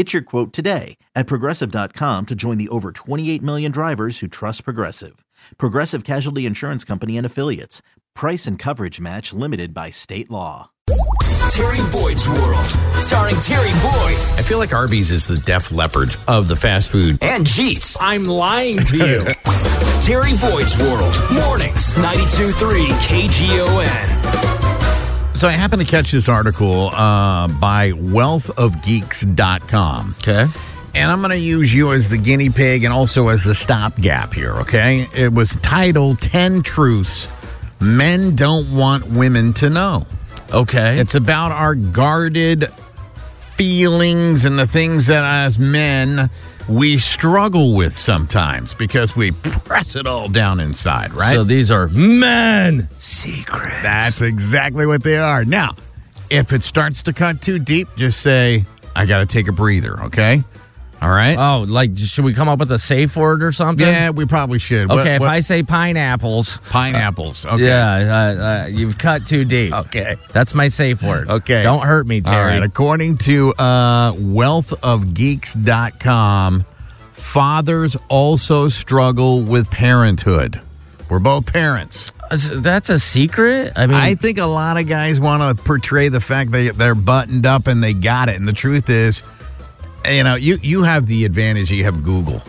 [0.00, 4.64] Get your quote today at progressive.com to join the over 28 million drivers who trust
[4.64, 5.26] Progressive.
[5.58, 7.82] Progressive Casualty Insurance Company and Affiliates.
[8.14, 10.70] Price and coverage match limited by state law.
[11.50, 12.64] Terry Boyd's World,
[12.96, 17.18] starring Terry Boyd I feel like Arby's is the Def Leppard of the fast food.
[17.20, 17.98] and Jeets.
[18.00, 19.20] I'm lying to you.
[20.00, 24.49] Terry Boyd's World, mornings, 92.3 KGON.
[25.40, 30.16] So I happened to catch this article uh, by wealthofgeeks.com.
[30.18, 30.46] okay.
[30.94, 34.34] And I'm going to use you as the guinea pig and also as the stopgap
[34.34, 35.08] here, okay?
[35.14, 37.26] It was titled 10 Truths
[37.80, 40.06] Men Don't Want Women to Know.
[40.52, 40.98] Okay.
[40.98, 42.70] It's about our guarded
[43.56, 46.28] feelings and the things that as men
[46.70, 51.34] we struggle with sometimes because we press it all down inside, right?
[51.34, 53.82] So these are men secrets.
[53.82, 55.44] That's exactly what they are.
[55.44, 55.74] Now,
[56.30, 60.00] if it starts to cut too deep, just say, I got to take a breather,
[60.04, 60.42] okay?
[61.02, 61.34] All right?
[61.38, 63.86] Oh, like should we come up with a safe word or something?
[63.86, 64.90] yeah, we probably should.
[64.90, 67.46] What- Okay, if what- I say pineapples, pineapples.
[67.46, 67.64] Okay.
[67.66, 69.72] yeah, uh, uh, you've cut too deep.
[69.72, 70.16] Okay.
[70.34, 71.30] That's my safe word.
[71.30, 71.62] Okay.
[71.62, 72.52] Don't hurt me, All Terry.
[72.58, 72.62] right.
[72.62, 76.66] According to uh, wealthofgeeks.com,
[77.20, 80.60] fathers also struggle with parenthood.
[81.08, 82.12] We're both parents.
[82.30, 83.72] That's a secret.
[83.74, 86.94] I mean, I think a lot of guys want to portray the fact that they're
[86.94, 88.36] buttoned up and they got it.
[88.36, 89.22] And the truth is,
[90.08, 92.42] you know, you, you have the advantage you have Google.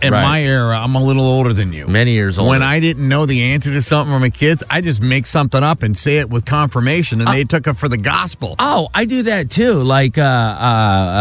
[0.00, 0.22] In Right.
[0.22, 1.86] my era, I'm a little older than you.
[1.86, 2.48] many years old.
[2.48, 5.62] When I didn't know the answer to something from my kids, I just make something
[5.62, 8.56] up and say it with confirmation, and they took it for the gospel.
[8.58, 9.74] Oh, I do that too.
[9.74, 10.64] Like, uh, uh,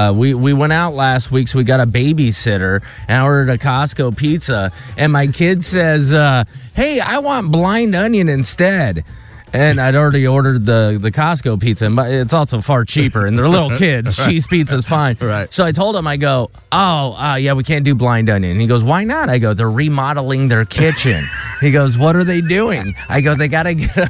[0.10, 3.50] uh, we we went out last week, so we got a babysitter, and I ordered
[3.52, 9.04] a Costco pizza, and my kid says, uh, "Hey, I want blind onion instead."
[9.54, 13.26] And I'd already ordered the the Costco pizza, and it's also far cheaper.
[13.26, 15.18] And they're little kids; cheese pizza's fine.
[15.20, 15.54] Right.
[15.54, 18.62] So I told him, I go, "Oh, uh, yeah, we can't do blind onion." And
[18.62, 21.26] he goes, "Why not?" I go, "They're remodeling their kitchen."
[21.60, 24.10] he goes, "What are they doing?" I go, "They got to get."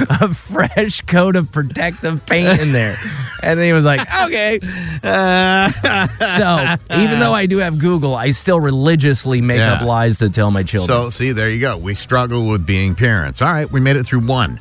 [0.10, 2.96] A- fresh coat of protective paint in there.
[3.42, 4.58] And then he was like, okay.
[5.02, 9.74] so even though I do have Google, I still religiously make Yeah.
[9.74, 10.96] up lies to tell my children.
[11.04, 11.76] So, see, there you go.
[11.76, 13.42] We struggle with being parents.
[13.42, 14.60] All right, we made it through one.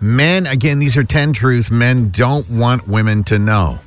[0.00, 3.78] Men, again, these are 10 truths men don't want women to know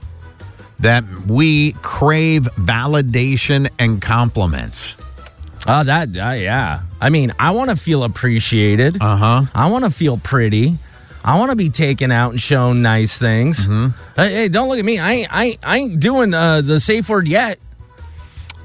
[0.79, 4.95] that we crave validation and compliments.
[5.68, 6.82] Oh, that, uh, yeah.
[7.00, 9.02] I mean, I want to feel appreciated.
[9.02, 9.42] Uh huh.
[9.54, 10.78] I want to feel pretty.
[11.24, 13.68] I want to be taken out and shown nice things.
[13.68, 14.00] Mm-hmm.
[14.16, 14.98] Hey, hey, don't look at me.
[14.98, 17.60] I ain't, I ain't, I ain't doing uh, the safe word yet.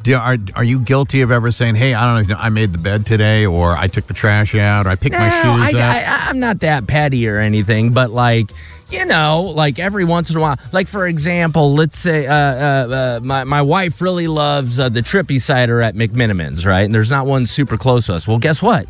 [0.02, 2.78] Do, are, are you guilty of ever saying, hey, I don't know, I made the
[2.78, 5.80] bed today, or I took the trash out, or I picked my No, I, shoes
[5.80, 5.94] up?
[5.94, 8.50] I, I'm not that petty or anything, but like,
[8.90, 12.36] you know, like every once in a while, like for example, let's say uh, uh,
[12.36, 16.82] uh, my my wife really loves uh, the Trippy cider at McMenamins, right?
[16.82, 18.28] And there's not one super close to us.
[18.28, 18.86] Well, guess what?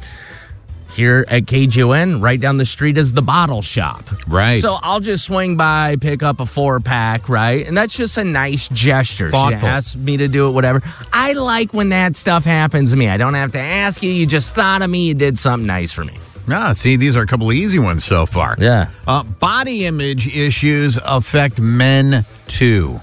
[0.94, 4.04] Here at KGON, right down the street is the bottle shop.
[4.28, 4.60] Right.
[4.60, 7.66] So I'll just swing by, pick up a four pack, right?
[7.66, 9.30] And that's just a nice gesture.
[9.30, 9.60] Thoughtful.
[9.60, 10.82] She asked me to do it, whatever.
[11.12, 13.08] I like when that stuff happens to me.
[13.08, 14.10] I don't have to ask you.
[14.10, 15.08] You just thought of me.
[15.08, 16.18] You did something nice for me.
[16.50, 18.56] Ah, see, these are a couple of easy ones so far.
[18.58, 18.90] Yeah.
[19.06, 23.00] Uh, body image issues affect men too.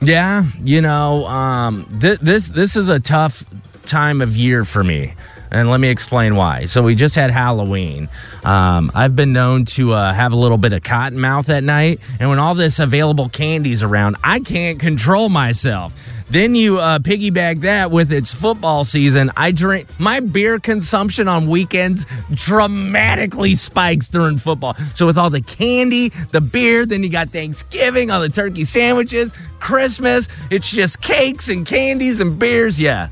[0.00, 3.42] Yeah, you know, um, th- this this is a tough
[3.86, 5.14] time of year for me,
[5.54, 6.64] and let me explain why.
[6.64, 8.08] So we just had Halloween.
[8.42, 12.00] Um, I've been known to uh, have a little bit of cotton mouth at night,
[12.18, 15.94] and when all this available candy's around, I can't control myself.
[16.28, 19.30] Then you uh, piggyback that with it's football season.
[19.36, 24.74] I drink my beer consumption on weekends dramatically spikes during football.
[24.94, 29.32] So with all the candy, the beer, then you got Thanksgiving, all the turkey sandwiches,
[29.60, 30.28] Christmas.
[30.50, 32.80] It's just cakes and candies and beers.
[32.80, 33.10] Yeah.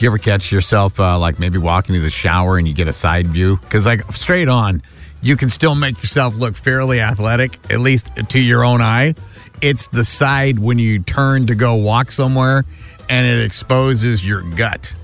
[0.00, 2.88] Do you ever catch yourself uh, like maybe walking to the shower and you get
[2.88, 3.58] a side view?
[3.58, 4.80] Because like straight on,
[5.20, 9.14] you can still make yourself look fairly athletic, at least to your own eye.
[9.60, 12.64] It's the side when you turn to go walk somewhere
[13.10, 14.94] and it exposes your gut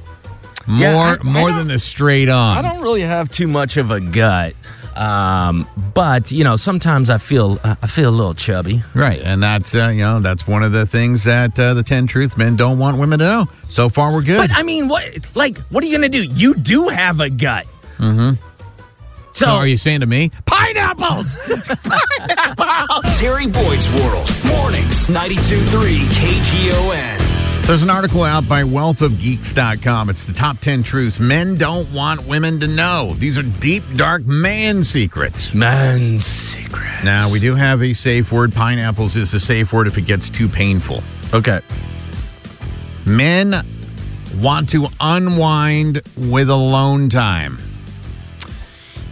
[0.66, 2.56] more Yeah, I- I more don't- than the straight on.
[2.56, 4.54] I don't really have too much of a gut,
[4.96, 8.82] um, but you know sometimes I feel I feel a little chubby.
[8.94, 12.06] Right, and that's uh, you know that's one of the things that uh, the ten
[12.06, 13.48] truth men don't want women to know.
[13.69, 14.38] So far, we're good.
[14.38, 15.04] But I mean, what
[15.34, 16.25] like what are you gonna do?
[16.25, 17.66] You do have a gut.
[17.98, 18.43] Mm-hmm.
[19.32, 21.34] So, so, are you saying to me, pineapples?
[23.19, 24.31] Terry Boyd's World.
[24.46, 27.35] Mornings, 92.3 KGON.
[27.66, 30.08] There's an article out by wealthofgeeks.com.
[30.08, 33.14] It's the top 10 truths men don't want women to know.
[33.14, 35.52] These are deep, dark man secrets.
[35.52, 37.02] man's secret.
[37.02, 38.52] Now, we do have a safe word.
[38.52, 41.02] Pineapples is the safe word if it gets too painful.
[41.34, 41.60] Okay.
[43.04, 43.66] Men
[44.36, 47.58] want to unwind with alone time.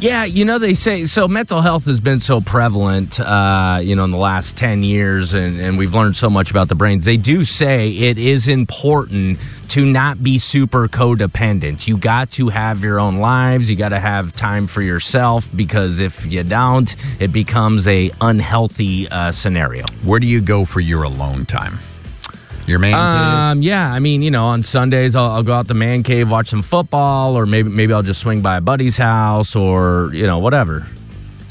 [0.01, 1.29] Yeah, you know they say so.
[1.29, 5.61] Mental health has been so prevalent, uh, you know, in the last ten years, and,
[5.61, 7.05] and we've learned so much about the brains.
[7.05, 9.39] They do say it is important
[9.69, 11.87] to not be super codependent.
[11.87, 13.71] You got to have your own lives.
[13.71, 19.09] You got to have time for yourself because if you don't, it becomes a unhealthy
[19.09, 19.87] uh, scenario.
[20.03, 21.79] Where do you go for your alone time?
[22.67, 23.59] Your man cave?
[23.59, 26.31] Um, yeah, I mean, you know, on Sundays I'll, I'll go out the man cave,
[26.31, 30.27] watch some football, or maybe maybe I'll just swing by a buddy's house, or you
[30.27, 30.87] know, whatever.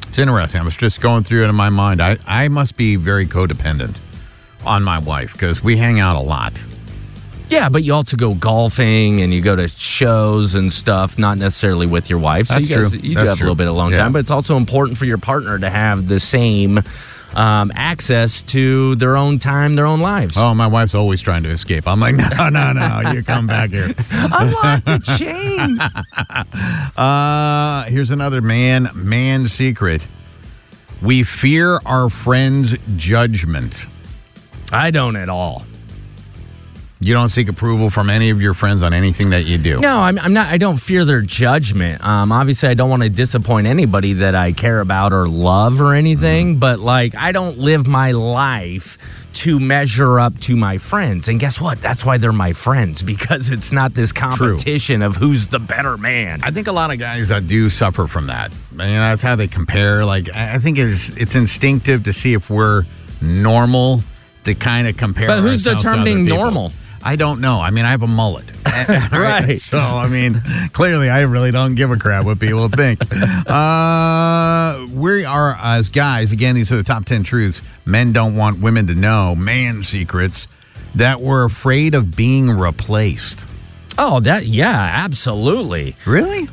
[0.07, 0.61] It's interesting.
[0.61, 2.01] I was just going through it in my mind.
[2.01, 3.97] I, I must be very codependent
[4.65, 6.63] on my wife because we hang out a lot.
[7.49, 11.85] Yeah, but you also go golfing and you go to shows and stuff, not necessarily
[11.85, 12.47] with your wife.
[12.47, 12.99] So That's you guys, true.
[12.99, 13.45] You do have true.
[13.45, 13.97] a little bit of alone Yeah.
[13.97, 16.81] time, but it's also important for your partner to have the same
[17.35, 20.35] um, access to their own time, their own lives.
[20.37, 21.87] Oh, my wife's always trying to escape.
[21.87, 23.93] I'm like, no, no, no, you come back here.
[24.11, 25.79] Unlock the chain.
[26.95, 30.05] Uh, here's another man, man secret.
[31.01, 33.87] We fear our friends' judgment.
[34.71, 35.65] I don't at all.
[37.03, 39.79] You don't seek approval from any of your friends on anything that you do.
[39.79, 40.47] No, I'm, I'm not.
[40.47, 42.01] I don't fear their judgment.
[42.01, 45.95] Um, obviously, I don't want to disappoint anybody that I care about or love or
[45.95, 46.59] anything.
[46.59, 48.97] But like, I don't live my life
[49.33, 51.27] to measure up to my friends.
[51.27, 51.81] And guess what?
[51.81, 56.41] That's why they're my friends because it's not this competition of who's the better man.
[56.41, 58.53] I think a lot of guys uh, do suffer from that.
[58.73, 60.05] I mean, that's how they compare.
[60.05, 62.85] Like, I think it's it's instinctive to see if we're
[63.21, 63.99] normal
[64.45, 65.27] to kind of compare.
[65.27, 66.71] But who's ourselves to other determining normal?
[67.03, 67.59] I don't know.
[67.59, 68.45] I mean, I have a mullet.
[69.11, 69.59] Right.
[69.59, 70.41] So, I mean,
[70.73, 72.99] clearly, I really don't give a crap what people think.
[73.47, 78.59] uh, we are, as guys, again, these are the top 10 truths men don't want
[78.61, 80.47] women to know, man secrets,
[80.95, 83.45] that we're afraid of being replaced.
[83.97, 85.95] Oh, that yeah, absolutely.
[86.05, 86.49] Really?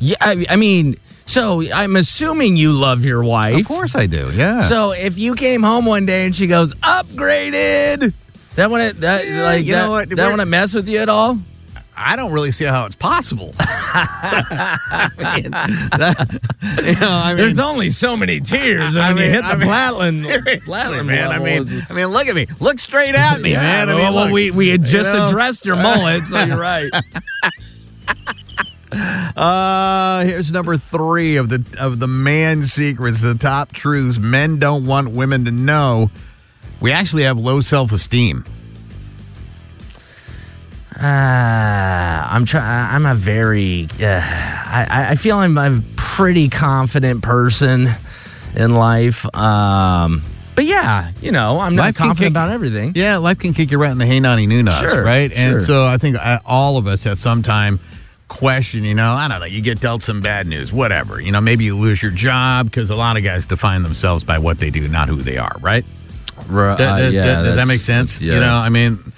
[0.00, 0.96] Yeah, I, I mean,
[1.26, 3.60] so I'm assuming you love your wife.
[3.60, 4.30] Of course I do.
[4.32, 4.60] Yeah.
[4.62, 8.12] So if you came home one day and she goes upgraded,
[8.56, 10.08] that wouldn't that Yeah, like you that, know what?
[10.10, 11.38] that We're- wouldn't mess with you at all.
[11.98, 13.54] I don't really see how it's possible.
[13.58, 15.08] I
[15.40, 16.40] mean, that-
[16.84, 18.98] you know, I mean, There's only so many tears.
[18.98, 21.30] I, mean, you hit the I mean, platinum, seriously, platinum man.
[21.30, 22.48] I mean, I mean, look at me.
[22.60, 23.88] Look straight at me, yeah, man.
[23.88, 24.30] I mean, well, look.
[24.32, 25.28] we we had just know?
[25.28, 26.90] addressed your mullet, so you're right.
[29.36, 34.86] Uh, here's number three of the of the man secrets, the top truths men don't
[34.86, 36.10] want women to know.
[36.86, 38.44] We actually have low self esteem.
[40.94, 42.94] Uh, I'm trying.
[42.94, 43.88] I'm a very.
[44.00, 47.90] Uh, I I- I feel I'm a pretty confident person
[48.54, 49.26] in life.
[49.34, 50.22] Um,
[50.54, 52.92] but yeah, you know, I'm not Life can confident kick- about everything.
[52.94, 55.32] Yeah, life can kick you right in the hey nonny noo nuts, Sure, right?
[55.32, 57.80] And so I think uh, all of us at some time
[58.28, 61.20] question, you know, I don't know, you get dealt some bad news, whatever.
[61.20, 64.38] You know, maybe you lose your job because a lot of guys define themselves by
[64.38, 65.84] what they do, not who they are, right?
[66.48, 68.20] Right, Does, does- Uh, yeah, does that make sense?
[68.20, 68.34] Yeah.
[68.34, 69.12] You know, I mean,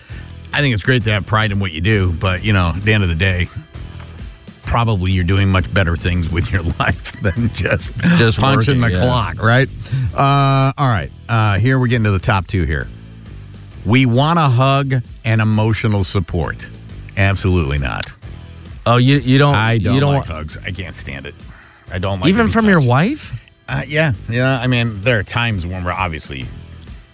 [0.53, 2.83] I think it's great to have pride in what you do, but you know, at
[2.83, 3.49] the end of the day,
[4.65, 8.99] probably you're doing much better things with your life than just Just punching working, the
[8.99, 9.05] yeah.
[9.05, 9.69] clock, right?
[10.15, 12.89] Uh, all right, uh, here we're getting to the top two here.
[13.85, 14.95] We want a hug
[15.25, 16.69] and emotional support.
[17.17, 18.07] Absolutely not.
[18.87, 19.55] Oh, you you don't.
[19.55, 20.57] I don't, you don't like want- hugs.
[20.65, 21.35] I can't stand it.
[21.91, 23.35] I don't like even from your wife.
[23.69, 24.59] Uh, yeah, yeah.
[24.59, 26.47] I mean, there are times when we're obviously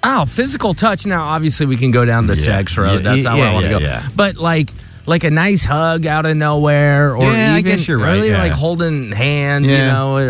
[0.07, 1.07] Oh, physical touch.
[1.07, 2.45] Now, obviously, we can go down the Yeah.
[2.45, 3.05] sex road.
[3.05, 4.09] That's not yeah, where I want to yeah, go.
[4.15, 4.69] But like
[5.07, 8.31] like a nice hug out of nowhere, or Yeah, I even, guess you're right, even
[8.33, 8.43] yeah.
[8.43, 10.23] like holding hands, you know, or,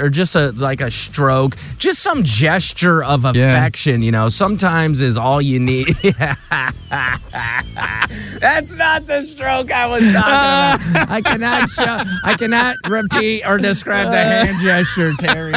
[0.00, 3.52] or, or just a like a stroke, just some gesture of Yeah.
[3.52, 4.28] affection, you know.
[4.28, 5.88] Sometimes is all you need.
[8.40, 11.10] That's not the stroke I was talking about.
[11.10, 15.52] I cannot show, I cannot repeat or describe the hand gesture Terry.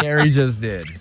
[0.00, 0.86] Terry just did.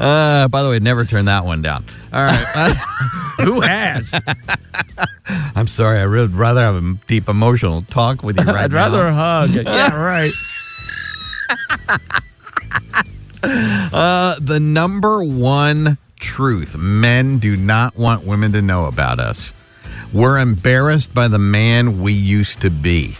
[0.00, 1.84] Uh, by the way, never turn that one down.
[2.12, 2.44] All right.
[3.40, 3.83] Who has?
[5.56, 6.00] I'm sorry.
[6.00, 8.62] I would rather have a deep emotional talk with you right now.
[8.64, 8.76] I'd now.
[8.76, 9.50] rather hug.
[9.50, 10.32] Yeah, right.
[13.42, 19.52] Uh, the number one truth men do not want women to know about us.
[20.12, 23.16] We're embarrassed by the man we used to be.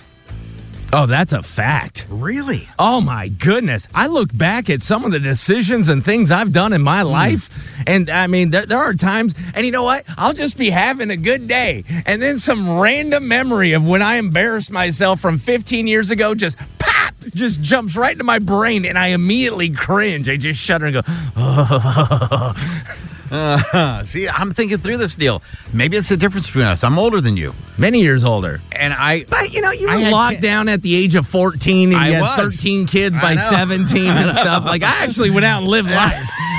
[0.97, 2.07] Oh, that's a fact.
[2.09, 2.69] Really?
[2.79, 3.89] Oh my goodness.
[3.93, 7.09] I look back at some of the decisions and things I've done in my hmm.
[7.09, 7.51] life.
[7.85, 10.05] And I mean, there, there are times, and you know what?
[10.17, 11.83] I'll just be having a good day.
[12.07, 16.57] And then some random memory of when I embarrassed myself from 15 years ago just
[16.79, 18.85] pop, just jumps right into my brain.
[18.85, 20.29] And I immediately cringe.
[20.29, 21.03] I just shudder and go,
[21.37, 22.95] oh.
[23.31, 25.43] Uh, see, I'm thinking through this deal.
[25.73, 26.85] Maybe it's the difference between us.
[26.85, 27.55] I'm older than you.
[27.79, 28.61] many years older.
[28.73, 29.25] And I.
[29.25, 31.97] But you know, you I were locked ki- down at the age of 14 and
[32.01, 32.57] I you had was.
[32.57, 34.65] 13 kids by 17 and stuff.
[34.65, 36.13] Like, I actually went out and lived life.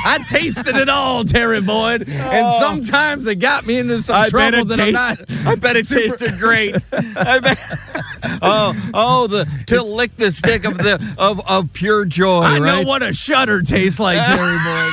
[0.08, 2.08] I tasted it all, Terry Boyd.
[2.08, 5.18] And sometimes it got me into some trouble that I'm not.
[5.46, 6.76] I bet it tasted great.
[6.92, 7.58] I bet.
[8.42, 12.40] Oh, oh, the to lick the stick of the of of pure joy.
[12.42, 12.82] I right?
[12.82, 14.92] know what a shudder tastes like, Terry Boyd.